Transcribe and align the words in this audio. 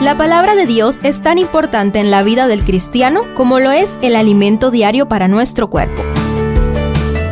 La 0.00 0.16
palabra 0.16 0.54
de 0.54 0.64
Dios 0.64 1.00
es 1.02 1.20
tan 1.22 1.38
importante 1.38 1.98
en 1.98 2.12
la 2.12 2.22
vida 2.22 2.46
del 2.46 2.62
cristiano 2.62 3.22
como 3.36 3.58
lo 3.58 3.72
es 3.72 3.92
el 4.00 4.14
alimento 4.14 4.70
diario 4.70 5.08
para 5.08 5.26
nuestro 5.26 5.66
cuerpo. 5.66 6.04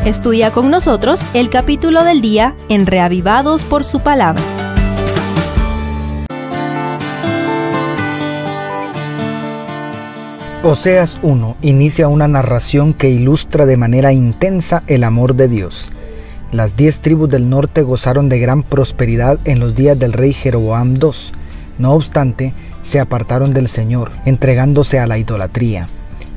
Estudia 0.04 0.50
con 0.50 0.68
nosotros 0.68 1.22
el 1.32 1.48
capítulo 1.48 2.02
del 2.02 2.20
día 2.20 2.56
en 2.68 2.86
Reavivados 2.86 3.62
por 3.62 3.84
su 3.84 4.00
palabra. 4.00 4.42
Oseas 10.64 11.20
1 11.22 11.56
inicia 11.62 12.08
una 12.08 12.26
narración 12.26 12.94
que 12.94 13.10
ilustra 13.10 13.64
de 13.64 13.76
manera 13.76 14.12
intensa 14.12 14.82
el 14.88 15.04
amor 15.04 15.36
de 15.36 15.46
Dios. 15.46 15.92
Las 16.50 16.76
diez 16.76 16.98
tribus 16.98 17.30
del 17.30 17.48
norte 17.48 17.82
gozaron 17.82 18.28
de 18.28 18.40
gran 18.40 18.64
prosperidad 18.64 19.38
en 19.44 19.60
los 19.60 19.76
días 19.76 19.96
del 19.96 20.12
rey 20.12 20.32
Jeroboam 20.32 20.96
II. 20.96 21.45
No 21.78 21.92
obstante, 21.92 22.54
se 22.82 23.00
apartaron 23.00 23.52
del 23.52 23.68
Señor, 23.68 24.12
entregándose 24.24 24.98
a 24.98 25.06
la 25.06 25.18
idolatría. 25.18 25.88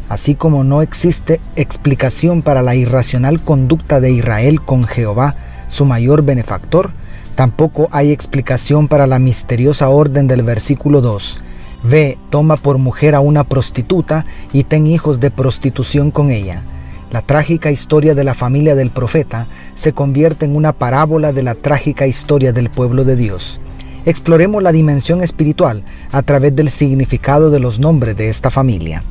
Así 0.09 0.35
como 0.35 0.63
no 0.63 0.81
existe 0.81 1.39
explicación 1.55 2.41
para 2.41 2.63
la 2.63 2.75
irracional 2.75 3.41
conducta 3.41 4.01
de 4.01 4.11
Israel 4.11 4.61
con 4.61 4.83
Jehová, 4.85 5.35
su 5.67 5.85
mayor 5.85 6.23
benefactor, 6.23 6.89
tampoco 7.35 7.87
hay 7.91 8.11
explicación 8.11 8.87
para 8.87 9.05
la 9.05 9.19
misteriosa 9.19 9.89
orden 9.89 10.27
del 10.27 10.41
versículo 10.41 11.01
2. 11.01 11.43
Ve, 11.83 12.17
toma 12.29 12.57
por 12.57 12.79
mujer 12.79 13.15
a 13.15 13.21
una 13.21 13.43
prostituta 13.43 14.25
y 14.51 14.63
ten 14.63 14.87
hijos 14.87 15.19
de 15.19 15.31
prostitución 15.31 16.11
con 16.11 16.31
ella. 16.31 16.63
La 17.11 17.21
trágica 17.21 17.71
historia 17.71 18.13
de 18.13 18.23
la 18.23 18.33
familia 18.33 18.75
del 18.75 18.89
profeta 18.89 19.47
se 19.75 19.93
convierte 19.93 20.45
en 20.45 20.55
una 20.55 20.73
parábola 20.73 21.31
de 21.33 21.43
la 21.43 21.55
trágica 21.55 22.05
historia 22.07 22.51
del 22.51 22.69
pueblo 22.69 23.03
de 23.03 23.15
Dios. 23.15 23.61
Exploremos 24.05 24.63
la 24.63 24.71
dimensión 24.71 25.21
espiritual 25.21 25.83
a 26.11 26.21
través 26.21 26.55
del 26.55 26.69
significado 26.69 27.51
de 27.51 27.59
los 27.59 27.79
nombres 27.79 28.15
de 28.15 28.29
esta 28.29 28.49
familia. 28.49 29.03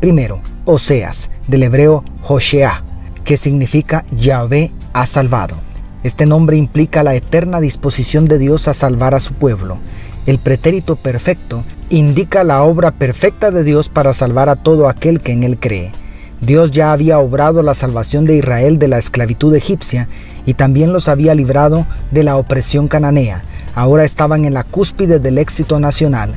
Primero, 0.00 0.40
Oseas, 0.64 1.30
del 1.48 1.64
hebreo 1.64 2.04
Hoshea, 2.22 2.84
que 3.24 3.36
significa 3.36 4.04
Yahvé 4.12 4.70
ha 4.92 5.06
salvado. 5.06 5.56
Este 6.04 6.26
nombre 6.26 6.56
implica 6.56 7.02
la 7.02 7.14
eterna 7.14 7.60
disposición 7.60 8.26
de 8.26 8.38
Dios 8.38 8.68
a 8.68 8.74
salvar 8.74 9.14
a 9.14 9.20
su 9.20 9.34
pueblo. 9.34 9.78
El 10.26 10.38
pretérito 10.38 10.96
perfecto 10.96 11.64
indica 11.90 12.44
la 12.44 12.62
obra 12.62 12.92
perfecta 12.92 13.50
de 13.50 13.64
Dios 13.64 13.88
para 13.88 14.14
salvar 14.14 14.48
a 14.48 14.56
todo 14.56 14.88
aquel 14.88 15.20
que 15.20 15.32
en 15.32 15.44
él 15.44 15.58
cree. 15.58 15.92
Dios 16.40 16.70
ya 16.70 16.92
había 16.92 17.18
obrado 17.18 17.62
la 17.62 17.74
salvación 17.74 18.26
de 18.26 18.36
Israel 18.36 18.78
de 18.78 18.88
la 18.88 18.98
esclavitud 18.98 19.54
egipcia 19.54 20.08
y 20.44 20.54
también 20.54 20.92
los 20.92 21.08
había 21.08 21.34
librado 21.34 21.86
de 22.10 22.22
la 22.22 22.36
opresión 22.36 22.88
cananea. 22.88 23.42
Ahora 23.76 24.04
estaban 24.04 24.46
en 24.46 24.54
la 24.54 24.64
cúspide 24.64 25.18
del 25.18 25.36
éxito 25.36 25.78
nacional. 25.78 26.34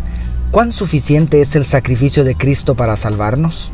¿Cuán 0.52 0.74
suficiente 0.74 1.40
es 1.40 1.56
el 1.56 1.64
sacrificio 1.64 2.26
de 2.26 2.36
Cristo 2.36 2.76
para 2.76 2.98
salvarnos? 2.98 3.72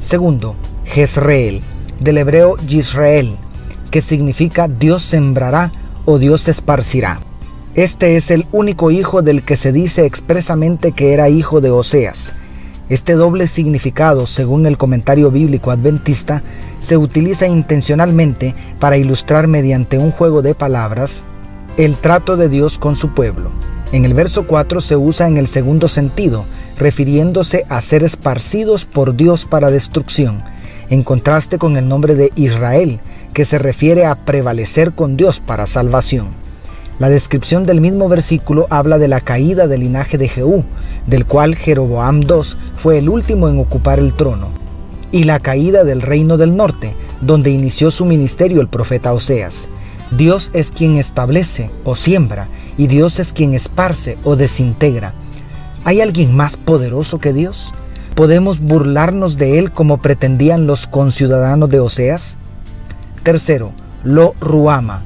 Segundo, 0.00 0.56
Jezreel, 0.84 1.62
del 2.00 2.18
hebreo 2.18 2.56
Yisrael, 2.56 3.36
que 3.92 4.02
significa 4.02 4.66
Dios 4.66 5.04
sembrará 5.04 5.70
o 6.06 6.18
Dios 6.18 6.48
esparcirá. 6.48 7.20
Este 7.76 8.16
es 8.16 8.32
el 8.32 8.46
único 8.50 8.90
hijo 8.90 9.22
del 9.22 9.44
que 9.44 9.56
se 9.56 9.70
dice 9.70 10.04
expresamente 10.04 10.90
que 10.90 11.12
era 11.14 11.28
hijo 11.28 11.60
de 11.60 11.70
Oseas. 11.70 12.32
Este 12.88 13.12
doble 13.12 13.46
significado, 13.46 14.26
según 14.26 14.66
el 14.66 14.76
comentario 14.76 15.30
bíblico 15.30 15.70
adventista, 15.70 16.42
se 16.80 16.96
utiliza 16.96 17.46
intencionalmente 17.46 18.56
para 18.80 18.96
ilustrar 18.96 19.46
mediante 19.46 19.98
un 19.98 20.10
juego 20.10 20.42
de 20.42 20.56
palabras 20.56 21.24
el 21.78 21.96
trato 21.96 22.36
de 22.36 22.48
Dios 22.48 22.76
con 22.76 22.96
su 22.96 23.14
pueblo. 23.14 23.50
En 23.92 24.04
el 24.04 24.12
verso 24.12 24.48
4 24.48 24.80
se 24.80 24.96
usa 24.96 25.28
en 25.28 25.36
el 25.36 25.46
segundo 25.46 25.86
sentido, 25.86 26.44
refiriéndose 26.76 27.66
a 27.68 27.80
ser 27.80 28.02
esparcidos 28.02 28.84
por 28.84 29.14
Dios 29.14 29.44
para 29.44 29.70
destrucción, 29.70 30.42
en 30.90 31.04
contraste 31.04 31.56
con 31.56 31.76
el 31.76 31.86
nombre 31.86 32.16
de 32.16 32.32
Israel, 32.34 32.98
que 33.32 33.44
se 33.44 33.58
refiere 33.58 34.06
a 34.06 34.16
prevalecer 34.16 34.92
con 34.92 35.16
Dios 35.16 35.38
para 35.38 35.68
salvación. 35.68 36.30
La 36.98 37.10
descripción 37.10 37.64
del 37.64 37.80
mismo 37.80 38.08
versículo 38.08 38.66
habla 38.70 38.98
de 38.98 39.06
la 39.06 39.20
caída 39.20 39.68
del 39.68 39.80
linaje 39.80 40.18
de 40.18 40.28
Jehú, 40.28 40.64
del 41.06 41.26
cual 41.26 41.54
Jeroboam 41.54 42.22
II 42.22 42.42
fue 42.76 42.98
el 42.98 43.08
último 43.08 43.48
en 43.48 43.60
ocupar 43.60 44.00
el 44.00 44.14
trono, 44.14 44.48
y 45.12 45.22
la 45.22 45.38
caída 45.38 45.84
del 45.84 46.02
reino 46.02 46.38
del 46.38 46.56
norte, 46.56 46.92
donde 47.20 47.50
inició 47.50 47.92
su 47.92 48.04
ministerio 48.04 48.60
el 48.60 48.68
profeta 48.68 49.12
Oseas. 49.12 49.68
Dios 50.16 50.50
es 50.54 50.70
quien 50.70 50.96
establece 50.96 51.70
o 51.84 51.96
siembra, 51.96 52.48
y 52.76 52.86
Dios 52.86 53.18
es 53.18 53.32
quien 53.32 53.54
esparce 53.54 54.18
o 54.24 54.36
desintegra. 54.36 55.12
¿Hay 55.84 56.00
alguien 56.00 56.34
más 56.34 56.56
poderoso 56.56 57.18
que 57.18 57.32
Dios? 57.32 57.72
¿Podemos 58.14 58.60
burlarnos 58.60 59.36
de 59.36 59.58
él 59.58 59.70
como 59.70 59.98
pretendían 59.98 60.66
los 60.66 60.86
conciudadanos 60.86 61.70
de 61.70 61.80
Oseas? 61.80 62.36
Tercero, 63.22 63.72
lo 64.02 64.34
ruama, 64.40 65.04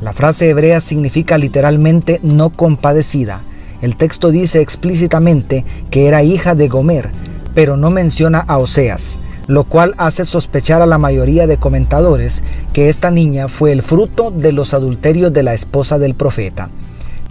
la 0.00 0.14
frase 0.14 0.48
hebrea 0.48 0.80
significa 0.80 1.36
literalmente 1.36 2.20
no 2.22 2.48
compadecida. 2.48 3.42
El 3.82 3.96
texto 3.96 4.30
dice 4.30 4.62
explícitamente 4.62 5.66
que 5.90 6.06
era 6.06 6.22
hija 6.22 6.54
de 6.54 6.68
Gomer, 6.68 7.10
pero 7.54 7.76
no 7.76 7.90
menciona 7.90 8.38
a 8.38 8.56
Oseas, 8.56 9.18
lo 9.50 9.64
cual 9.64 9.94
hace 9.98 10.24
sospechar 10.24 10.80
a 10.80 10.86
la 10.86 10.96
mayoría 10.96 11.48
de 11.48 11.56
comentadores 11.56 12.44
que 12.72 12.88
esta 12.88 13.10
niña 13.10 13.48
fue 13.48 13.72
el 13.72 13.82
fruto 13.82 14.30
de 14.30 14.52
los 14.52 14.74
adulterios 14.74 15.32
de 15.32 15.42
la 15.42 15.54
esposa 15.54 15.98
del 15.98 16.14
profeta. 16.14 16.70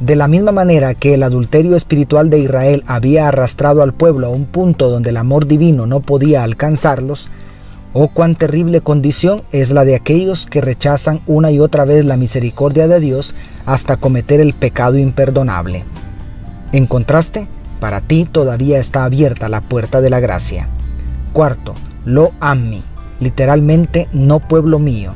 De 0.01 0.17
la 0.17 0.27
misma 0.27 0.51
manera 0.51 0.95
que 0.95 1.13
el 1.13 1.23
adulterio 1.23 1.77
espiritual 1.77 2.29
de 2.29 2.39
Israel 2.39 2.83
había 2.87 3.29
arrastrado 3.29 3.83
al 3.83 3.93
pueblo 3.93 4.27
a 4.27 4.31
un 4.31 4.43
punto 4.43 4.89
donde 4.89 5.11
el 5.11 5.17
amor 5.17 5.47
divino 5.47 5.85
no 5.85 6.01
podía 6.01 6.43
alcanzarlos, 6.43 7.29
Oh, 7.93 8.09
cuán 8.09 8.35
terrible 8.35 8.81
condición 8.81 9.41
es 9.53 9.71
la 9.71 9.85
de 9.85 9.95
aquellos 9.95 10.45
que 10.45 10.61
rechazan 10.61 11.21
una 11.25 11.51
y 11.51 11.59
otra 11.61 11.85
vez 11.85 12.03
la 12.03 12.17
misericordia 12.17 12.87
de 12.89 12.99
Dios 12.99 13.33
hasta 13.65 13.95
cometer 13.95 14.41
el 14.41 14.53
pecado 14.53 14.97
imperdonable. 14.97 15.85
En 16.73 16.85
contraste, 16.85 17.47
para 17.79 18.01
ti 18.01 18.27
todavía 18.29 18.77
está 18.77 19.05
abierta 19.05 19.47
la 19.47 19.61
puerta 19.61 20.01
de 20.01 20.09
la 20.09 20.19
gracia. 20.19 20.67
Cuarto, 21.33 21.73
lo 22.09 22.31
ammi, 22.39 22.81
literalmente 23.19 24.07
no 24.11 24.39
pueblo 24.39 24.79
mío. 24.79 25.11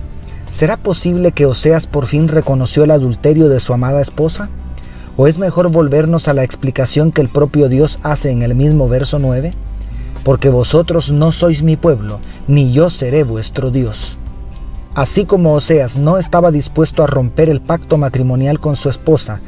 ¿Será 0.51 0.77
posible 0.77 1.31
que 1.31 1.47
Oseas 1.47 1.87
por 1.87 2.05
fin 2.05 2.27
reconoció 2.27 2.83
el 2.83 2.91
adulterio 2.91 3.49
de 3.49 3.59
su 3.59 3.73
amada 3.73 3.99
esposa? 3.99 4.49
¿O 5.17 5.25
es 5.25 5.39
mejor 5.39 5.71
volvernos 5.71 6.27
a 6.27 6.33
la 6.33 6.43
explicación 6.43 7.11
que 7.11 7.21
el 7.21 7.29
propio 7.29 7.67
Dios 7.67 7.99
hace 8.03 8.29
en 8.29 8.43
el 8.43 8.53
mismo 8.53 8.87
verso 8.87 9.17
9? 9.17 9.55
Porque 10.23 10.49
vosotros 10.49 11.11
no 11.11 11.31
sois 11.31 11.63
mi 11.63 11.77
pueblo, 11.77 12.19
ni 12.47 12.71
yo 12.71 12.91
seré 12.91 13.23
vuestro 13.23 13.71
Dios. 13.71 14.19
Así 14.93 15.25
como 15.25 15.53
Oseas 15.53 15.97
no 15.97 16.19
estaba 16.19 16.51
dispuesto 16.51 17.03
a 17.03 17.07
romper 17.07 17.49
el 17.49 17.59
pacto 17.59 17.97
matrimonial 17.97 18.59
con 18.59 18.75
su 18.75 18.89
esposa, 18.89 19.39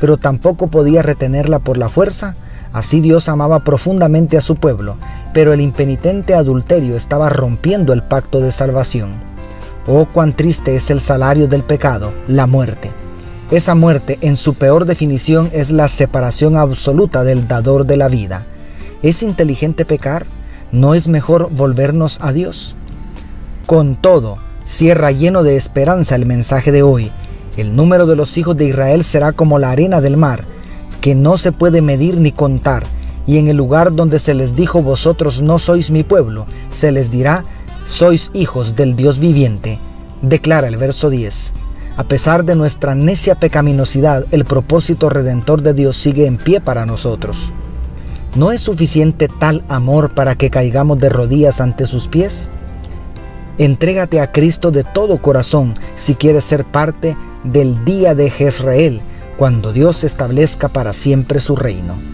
pero 0.00 0.16
tampoco 0.16 0.68
podía 0.68 1.02
retenerla 1.02 1.58
por 1.58 1.76
la 1.76 1.90
fuerza, 1.90 2.34
así 2.72 3.02
Dios 3.02 3.28
amaba 3.28 3.60
profundamente 3.60 4.38
a 4.38 4.40
su 4.40 4.56
pueblo, 4.56 4.96
pero 5.34 5.52
el 5.52 5.60
impenitente 5.60 6.34
adulterio 6.34 6.96
estaba 6.96 7.28
rompiendo 7.28 7.92
el 7.92 8.04
pacto 8.04 8.40
de 8.40 8.52
salvación. 8.52 9.10
Oh, 9.86 10.06
cuán 10.06 10.32
triste 10.32 10.76
es 10.76 10.90
el 10.90 11.00
salario 11.00 11.48
del 11.48 11.64
pecado, 11.64 12.14
la 12.28 12.46
muerte. 12.46 12.92
Esa 13.50 13.74
muerte, 13.74 14.16
en 14.22 14.36
su 14.36 14.54
peor 14.54 14.86
definición, 14.86 15.50
es 15.52 15.70
la 15.70 15.88
separación 15.88 16.56
absoluta 16.56 17.24
del 17.24 17.46
dador 17.46 17.84
de 17.84 17.96
la 17.96 18.08
vida. 18.08 18.46
¿Es 19.02 19.22
inteligente 19.22 19.84
pecar? 19.84 20.24
¿No 20.72 20.94
es 20.94 21.08
mejor 21.08 21.50
volvernos 21.50 22.18
a 22.22 22.32
Dios? 22.32 22.76
Con 23.66 23.96
todo, 23.96 24.38
cierra 24.64 25.10
lleno 25.10 25.42
de 25.42 25.56
esperanza 25.56 26.14
el 26.14 26.26
mensaje 26.26 26.72
de 26.72 26.82
hoy. 26.82 27.10
El 27.56 27.76
número 27.76 28.06
de 28.06 28.16
los 28.16 28.38
hijos 28.38 28.56
de 28.56 28.66
Israel 28.66 29.04
será 29.04 29.32
como 29.32 29.58
la 29.58 29.72
arena 29.72 30.00
del 30.00 30.16
mar, 30.16 30.44
que 31.00 31.14
no 31.14 31.36
se 31.36 31.52
puede 31.52 31.82
medir 31.82 32.18
ni 32.18 32.32
contar, 32.32 32.84
y 33.26 33.38
en 33.38 33.48
el 33.48 33.56
lugar 33.56 33.94
donde 33.94 34.18
se 34.18 34.34
les 34.34 34.54
dijo 34.54 34.82
vosotros 34.82 35.42
no 35.42 35.58
sois 35.58 35.90
mi 35.90 36.02
pueblo, 36.02 36.46
se 36.70 36.92
les 36.92 37.10
dirá 37.10 37.44
sois 37.86 38.30
hijos 38.34 38.76
del 38.76 38.96
Dios 38.96 39.18
viviente. 39.18 39.78
Declara 40.22 40.68
el 40.68 40.76
verso 40.76 41.10
10. 41.10 41.52
A 41.96 42.04
pesar 42.04 42.44
de 42.44 42.56
nuestra 42.56 42.94
necia 42.94 43.34
pecaminosidad, 43.34 44.24
el 44.32 44.44
propósito 44.44 45.10
redentor 45.10 45.62
de 45.62 45.74
Dios 45.74 45.96
sigue 45.96 46.26
en 46.26 46.38
pie 46.38 46.60
para 46.60 46.86
nosotros. 46.86 47.52
¿No 48.34 48.50
es 48.50 48.62
suficiente 48.62 49.28
tal 49.28 49.64
amor 49.68 50.10
para 50.10 50.34
que 50.34 50.50
caigamos 50.50 50.98
de 50.98 51.08
rodillas 51.08 51.60
ante 51.60 51.86
sus 51.86 52.08
pies? 52.08 52.50
Entrégate 53.58 54.20
a 54.20 54.32
Cristo 54.32 54.72
de 54.72 54.82
todo 54.82 55.18
corazón 55.18 55.74
si 55.94 56.16
quieres 56.16 56.44
ser 56.44 56.64
parte 56.64 57.16
del 57.44 57.84
día 57.84 58.16
de 58.16 58.30
Jezreel, 58.30 59.00
cuando 59.36 59.72
Dios 59.72 60.02
establezca 60.02 60.68
para 60.68 60.92
siempre 60.94 61.38
su 61.38 61.54
reino. 61.54 62.13